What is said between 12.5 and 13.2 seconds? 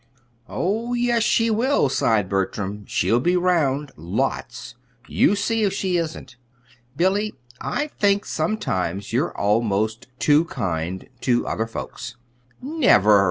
"Never!"